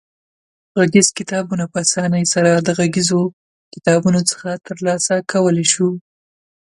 غږیز 0.77 1.07
کتابونه 1.19 1.63
په 1.71 1.77
اسانۍ 1.85 2.23
سره 2.33 2.51
د 2.55 2.69
غږیزو 2.79 3.21
کتابتونونو 3.73 4.21
څخه 4.31 4.49
ترلاسه 4.67 5.13
کولای 5.31 5.65
شو. 5.73 5.89